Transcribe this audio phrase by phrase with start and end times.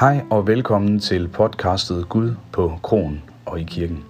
[0.00, 4.04] Hej og velkommen til podcastet Gud på Kronen og i kirken.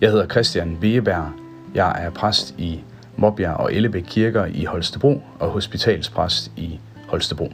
[0.00, 1.30] Jeg hedder Christian Wegeberg.
[1.74, 2.84] Jeg er præst i
[3.16, 7.52] Mobjerg og Ellebæk Kirker i Holstebro og hospitalspræst i Holstebro.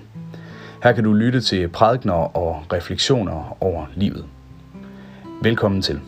[0.83, 4.25] Her kan du lytte til prædikner og refleksioner over livet.
[5.43, 6.01] Velkommen til.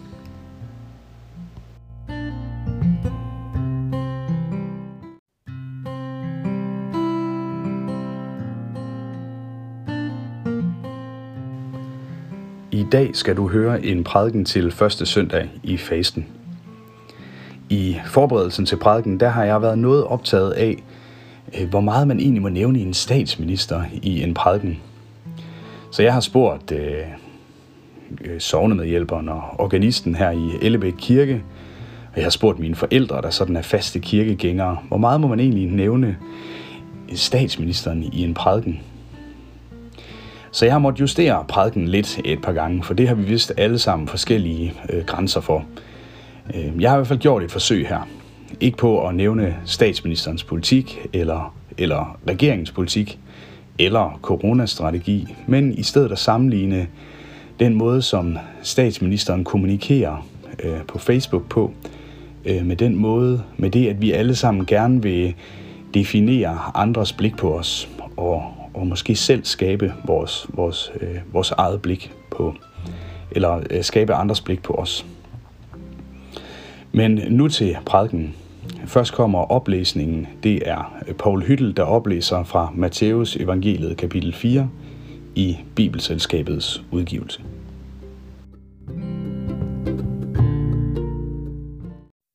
[12.74, 16.26] I dag skal du høre en prædiken til første søndag i fasten.
[17.70, 20.82] I forberedelsen til prædiken, der har jeg været noget optaget af,
[21.60, 24.80] øh, hvor meget man egentlig må nævne en statsminister i en prædiken.
[25.92, 26.98] Så jeg har spurgt øh,
[28.24, 31.42] øh, sovnemedhjælperen og organisten her i Ellebæk Kirke,
[32.12, 35.40] og jeg har spurgt mine forældre, der sådan er faste kirkegængere, hvor meget må man
[35.40, 36.16] egentlig nævne
[37.14, 38.80] statsministeren i en prædiken?
[40.54, 43.52] Så jeg har måttet justere prædiken lidt et par gange, for det har vi vist
[43.56, 45.64] alle sammen forskellige øh, grænser for.
[46.54, 48.08] Øh, jeg har i hvert fald gjort et forsøg her.
[48.60, 53.18] Ikke på at nævne statsministerens politik, eller, eller regeringens politik,
[53.78, 56.86] eller coronastrategi, men i stedet at sammenligne
[57.60, 60.26] den måde, som statsministeren kommunikerer
[60.62, 61.72] øh, på Facebook på,
[62.44, 65.34] øh, med den måde, med det, at vi alle sammen gerne vil
[65.94, 71.82] definere andres blik på os, og, og måske selv skabe vores, vores, øh, vores eget
[71.82, 72.54] blik på,
[73.30, 75.06] eller øh, skabe andres blik på os.
[76.92, 78.34] Men nu til prædiken.
[78.86, 80.26] Først kommer oplæsningen.
[80.42, 84.68] Det er øh, Paul Hyttel, der oplæser fra Matthæus evangeliet kapitel 4
[85.34, 87.42] i Bibelselskabets udgivelse.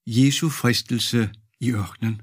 [0.08, 1.30] Jesu fristelse
[1.62, 2.22] i ørkenen.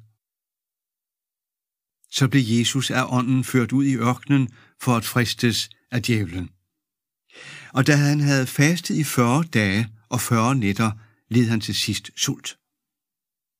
[2.16, 4.48] Så blev Jesus af ånden ført ud i ørkenen
[4.80, 6.50] for at fristes af djævlen.
[7.72, 10.90] Og da han havde fastet i 40 dage og 40 nætter,
[11.28, 12.58] led han til sidst sult.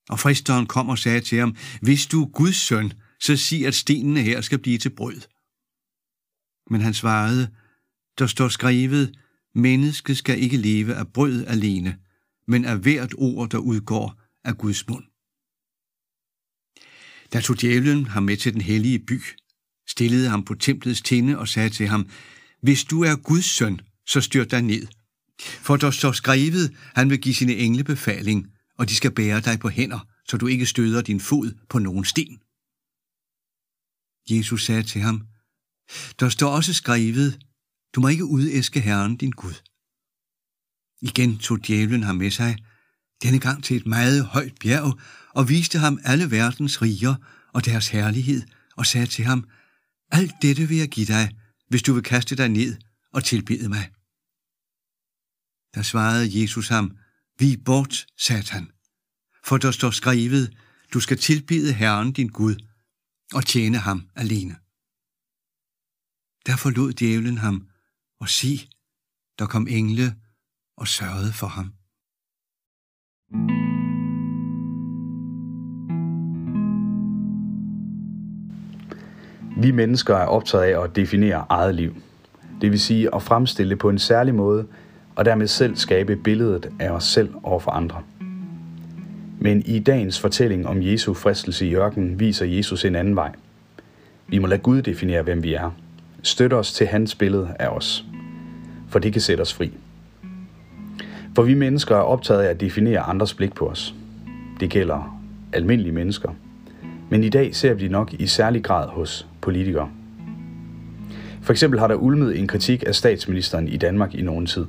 [0.09, 3.75] Og fristeren kom og sagde til ham, hvis du er Guds søn, så sig, at
[3.75, 5.21] stenene her skal blive til brød.
[6.71, 7.51] Men han svarede,
[8.19, 9.19] der står skrevet,
[9.55, 11.99] mennesket skal ikke leve af brød alene,
[12.49, 15.05] men af hvert ord, der udgår af Guds mund.
[17.37, 19.21] Da tog djævlen ham med til den hellige by,
[19.89, 22.11] stillede ham på templets tinde og sagde til ham,
[22.63, 24.87] hvis du er Guds søn, så styr dig ned.
[25.41, 28.47] For der står skrevet, han vil give sine engle befaling,
[28.79, 32.05] og de skal bære dig på hænder, så du ikke støder din fod på nogen
[32.05, 32.39] sten.
[34.31, 35.27] Jesus sagde til ham,
[36.21, 37.39] der står også skrevet,
[37.95, 39.55] du må ikke udæske Herren din Gud.
[41.01, 42.57] Igen tog djævlen ham med sig,
[43.23, 45.01] denne gang til et meget højt bjerg,
[45.31, 47.15] og viste ham alle verdens riger
[47.53, 48.43] og deres herlighed,
[48.77, 49.49] og sagde til ham,
[50.11, 51.37] alt dette vil jeg give dig,
[51.69, 52.77] hvis du vil kaste dig ned
[53.13, 53.91] og tilbede mig.
[55.75, 56.97] Der svarede Jesus ham,
[57.39, 58.71] vi bort, satan,
[59.45, 60.57] for der står skrevet,
[60.93, 62.57] du skal tilbede Herren din Gud
[63.33, 64.57] og tjene ham alene.
[66.47, 67.69] Der forlod djævlen ham,
[68.21, 68.69] og sig,
[69.39, 70.17] der kom engle
[70.77, 71.76] og sørgede for ham.
[79.59, 81.95] Vi mennesker er optaget af at definere eget liv.
[82.61, 84.67] Det vil sige at fremstille det på en særlig måde,
[85.15, 88.03] og dermed selv skabe billedet af os selv over for andre.
[89.39, 93.33] Men i dagens fortælling om Jesu fristelse i ørkenen viser Jesus en anden vej.
[94.29, 95.71] Vi må lade Gud definere, hvem vi er.
[96.23, 98.05] Støtte os til hans billede af os.
[98.89, 99.73] For det kan sætte os fri.
[101.35, 103.95] For vi mennesker er optaget af at definere andres blik på os.
[104.61, 105.21] Det gælder
[105.53, 106.31] almindelige mennesker.
[107.11, 109.89] Men i dag ser vi det nok i særlig grad hos politikere.
[111.43, 114.67] For eksempel har der ulmet en kritik af statsministeren i Danmark i nogen tid.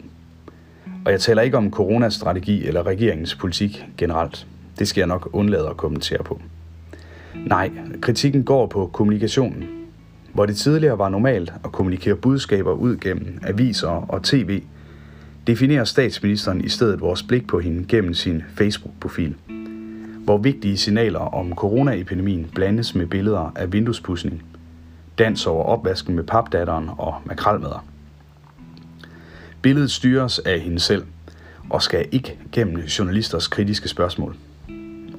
[1.05, 4.47] Og jeg taler ikke om coronastrategi eller regeringens politik generelt.
[4.79, 6.41] Det skal jeg nok undlade at kommentere på.
[7.35, 7.72] Nej,
[8.02, 9.63] kritikken går på kommunikationen.
[10.34, 14.61] Hvor det tidligere var normalt at kommunikere budskaber ud gennem aviser og tv,
[15.47, 19.35] definerer statsministeren i stedet vores blik på hende gennem sin Facebook-profil.
[20.23, 24.43] Hvor vigtige signaler om coronaepidemien blandes med billeder af vinduespudsning,
[25.19, 27.85] dans over opvasken med papdatteren og makralmadder.
[29.61, 31.05] Billedet styres af hende selv
[31.69, 34.35] og skal ikke gennem journalisters kritiske spørgsmål.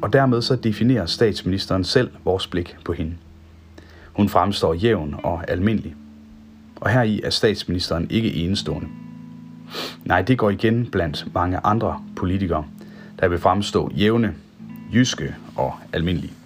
[0.02, 3.14] Og dermed så definerer statsministeren selv vores blik på hende.
[4.12, 5.94] Hun fremstår jævn og almindelig.
[6.76, 8.88] Og heri er statsministeren ikke enestående.
[10.04, 12.64] Nej, det går igen blandt mange andre politikere,
[13.20, 14.34] der vil fremstå jævne,
[14.94, 16.37] jyske og almindelige.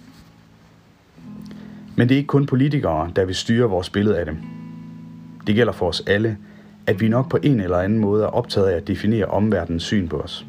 [1.95, 4.37] Men det er ikke kun politikere, der vil styre vores billede af dem.
[5.47, 6.37] Det gælder for os alle,
[6.87, 10.07] at vi nok på en eller anden måde er optaget af at definere omverdens syn
[10.07, 10.45] på os.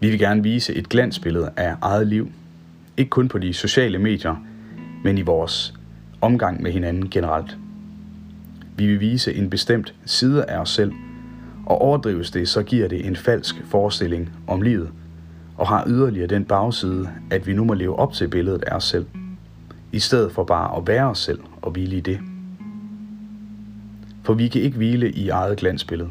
[0.00, 2.30] Vi vil gerne vise et glansbillede af eget liv,
[2.96, 4.36] ikke kun på de sociale medier,
[5.04, 5.74] men i vores
[6.20, 7.58] omgang med hinanden generelt.
[8.76, 10.92] Vi vil vise en bestemt side af os selv,
[11.66, 14.88] og overdrives det, så giver det en falsk forestilling om livet,
[15.56, 18.84] og har yderligere den bagside, at vi nu må leve op til billedet af os
[18.84, 19.06] selv,
[19.94, 22.20] i stedet for bare at være os selv og hvile i det.
[24.22, 26.10] For vi kan ikke hvile i eget glansbillede.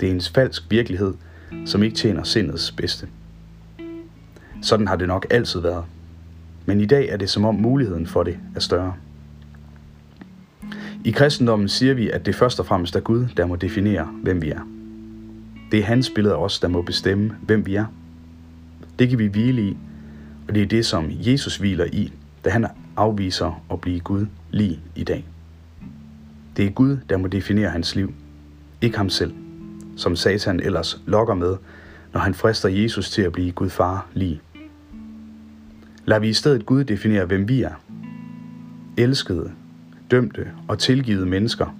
[0.00, 1.14] Det er en falsk virkelighed,
[1.66, 3.08] som ikke tjener sindets bedste.
[4.62, 5.84] Sådan har det nok altid været.
[6.66, 8.94] Men i dag er det som om muligheden for det er større.
[11.04, 14.42] I kristendommen siger vi, at det først og fremmest er Gud, der må definere, hvem
[14.42, 14.60] vi er.
[15.70, 17.84] Det er hans billede af os, der må bestemme, hvem vi er.
[18.98, 19.76] Det kan vi hvile i,
[20.48, 22.12] og det er det, som Jesus hviler i,
[22.44, 25.24] da han afviser at blive Gud lige i dag.
[26.56, 28.14] Det er Gud, der må definere hans liv,
[28.80, 29.34] ikke ham selv,
[29.96, 31.56] som Satan ellers lokker med,
[32.12, 34.40] når han frister Jesus til at blive Gud far lige.
[36.04, 37.74] Lad vi i stedet Gud definere, hvem vi er.
[38.96, 39.52] Elskede,
[40.10, 41.78] dømte og tilgivede mennesker,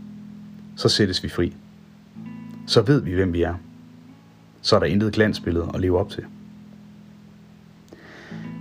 [0.76, 1.56] så sættes vi fri.
[2.66, 3.54] Så ved vi, hvem vi er.
[4.62, 6.24] Så er der intet glansbillede at leve op til.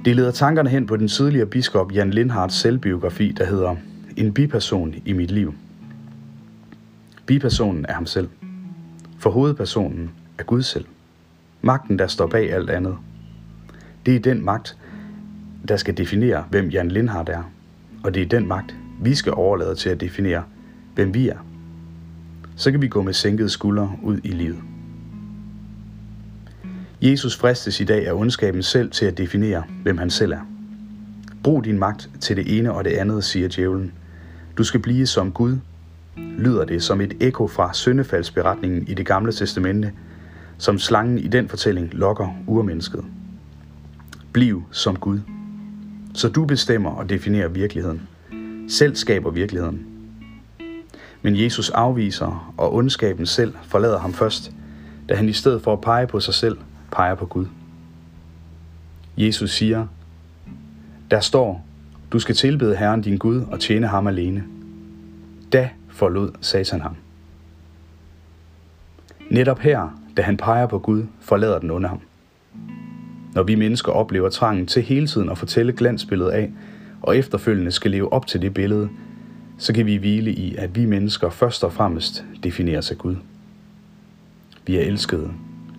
[0.05, 3.75] Det leder tankerne hen på den tidligere biskop Jan Lindhards selvbiografi, der hedder
[4.17, 5.53] En biperson i mit liv.
[7.25, 8.29] Bipersonen er ham selv.
[9.19, 10.85] For hovedpersonen er Gud selv.
[11.61, 12.97] Magten, der står bag alt andet.
[14.05, 14.77] Det er den magt,
[15.67, 17.43] der skal definere, hvem Jan Lindhardt er.
[18.03, 20.43] Og det er den magt, vi skal overlade til at definere,
[20.95, 21.37] hvem vi er.
[22.55, 24.76] Så kan vi gå med sænkede skuldre ud i livet.
[27.01, 30.39] Jesus fristes i dag af ondskaben selv til at definere, hvem han selv er.
[31.43, 33.93] Brug din magt til det ene og det andet, siger djævlen.
[34.57, 35.57] Du skal blive som Gud,
[36.17, 39.91] lyder det som et ekko fra syndefaldsberetningen i det gamle testamente,
[40.57, 43.03] som slangen i den fortælling lokker urmennesket.
[44.33, 45.19] Bliv som Gud.
[46.13, 48.01] Så du bestemmer og definerer virkeligheden.
[48.69, 49.85] Selv skaber virkeligheden.
[51.21, 54.51] Men Jesus afviser, og ondskaben selv forlader ham først,
[55.09, 56.57] da han i stedet for at pege på sig selv,
[56.91, 57.45] peger på Gud.
[59.17, 59.87] Jesus siger,
[61.11, 61.65] der står,
[62.11, 64.43] du skal tilbede Herren din Gud og tjene ham alene.
[65.53, 66.95] Da forlod Satan ham.
[69.29, 71.99] Netop her, da han peger på Gud, forlader den under ham.
[73.33, 76.51] Når vi mennesker oplever trangen til hele tiden at fortælle glansbilledet af,
[77.01, 78.89] og efterfølgende skal leve op til det billede,
[79.57, 83.15] så kan vi hvile i, at vi mennesker først og fremmest defineres af Gud.
[84.65, 85.33] Vi er elskede,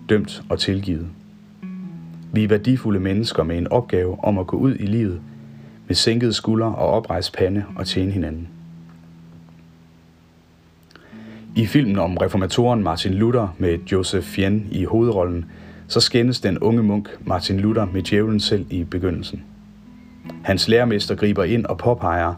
[0.09, 1.07] dømt og tilgivet.
[2.33, 5.21] Vi er værdifulde mennesker med en opgave om at gå ud i livet
[5.87, 8.47] med sænkede skuldre og oprejst pande og tjene hinanden.
[11.55, 15.45] I filmen om reformatoren Martin Luther med Joseph Fien i hovedrollen,
[15.87, 19.43] så skændes den unge munk Martin Luther med djævlen selv i begyndelsen.
[20.43, 22.33] Hans lærermester griber ind og påpeger,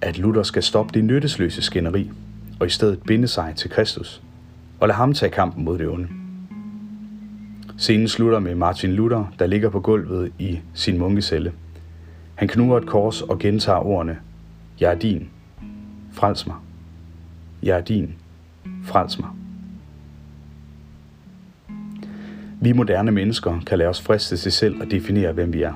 [0.00, 2.10] at Luther skal stoppe det nyttesløse skænderi
[2.60, 4.22] og i stedet binde sig til Kristus
[4.80, 6.08] og lade ham tage kampen mod det onde.
[7.82, 11.52] Scenen slutter med Martin Luther, der ligger på gulvet i sin munkecelle.
[12.34, 14.18] Han knuger et kors og gentager ordene,
[14.80, 15.28] Jeg er din.
[16.12, 16.56] Frels mig.
[17.62, 18.14] Jeg er din.
[18.84, 19.28] Frels mig.
[22.60, 25.74] Vi moderne mennesker kan lade os friste til selv at definere, hvem vi er.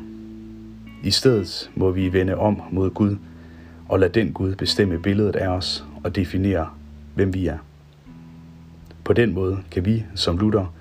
[1.04, 3.16] I stedet må vi vende om mod Gud
[3.88, 6.68] og lade den Gud bestemme billedet af os og definere,
[7.14, 7.58] hvem vi er.
[9.04, 10.72] På den måde kan vi, som Luther,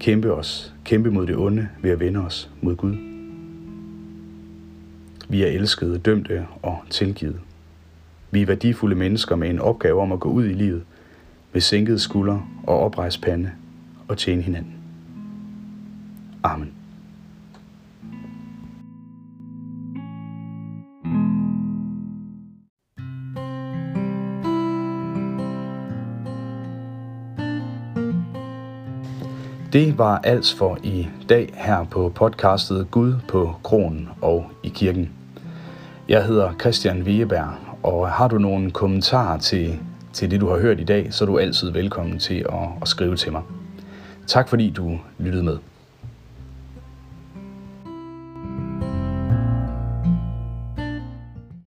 [0.00, 2.96] kæmpe os, kæmpe mod det onde ved at vende os mod Gud.
[5.28, 7.40] Vi er elskede, dømte og tilgivet.
[8.30, 10.82] Vi er værdifulde mennesker med en opgave om at gå ud i livet
[11.52, 13.50] med sænkede skuldre og oprejst pande
[14.08, 14.74] og tjene hinanden.
[16.42, 16.81] Amen.
[29.72, 35.10] Det var alt for i dag her på podcastet Gud på kronen og i kirken.
[36.08, 39.78] Jeg hedder Christian Wieberg, og har du nogle kommentarer til,
[40.12, 42.88] til det, du har hørt i dag, så er du altid velkommen til at, at
[42.88, 43.42] skrive til mig.
[44.26, 45.58] Tak fordi du lyttede med.